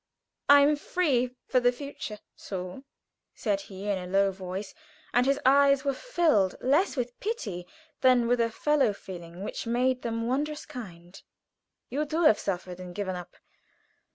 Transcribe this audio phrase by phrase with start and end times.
[0.49, 2.85] I am free for the future." "So!"
[3.35, 4.73] said he, in a very low voice,
[5.13, 7.67] and his eyes were filled, less with pity
[7.99, 11.21] than with a fellow feeling which made them "wondrous kind."
[11.89, 13.35] "You too have suffered, and given up.